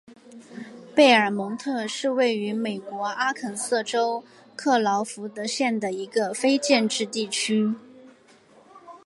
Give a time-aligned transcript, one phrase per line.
[0.95, 4.23] 贝尔蒙特是位于美国阿肯色州
[4.55, 7.75] 克劳福德县的一个非建制地区。